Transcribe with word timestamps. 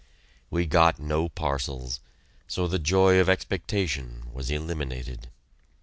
We 0.49 0.65
got 0.65 0.97
no 0.97 1.29
parcels; 1.29 1.99
so 2.47 2.65
the 2.67 2.79
joy 2.79 3.19
of 3.19 3.29
expectation 3.29 4.31
was 4.33 4.49
eliminated. 4.49 5.27